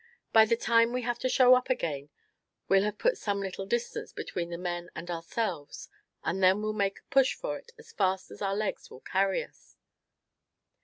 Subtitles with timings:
[0.33, 2.09] By the time we have to show up again
[2.67, 5.89] we'll have put some little distance between the men and ourselves;
[6.23, 9.43] and then we'll make a push for it as fast as our legs will carry
[9.43, 9.75] us."